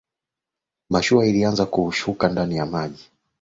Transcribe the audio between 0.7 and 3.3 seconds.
mashua ilianza kushuka ndani ya maji